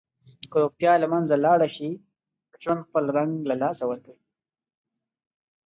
[0.51, 1.89] که روغتیا له منځه لاړه شي،
[2.61, 4.23] ژوند خپل رنګ له لاسه ورکوي.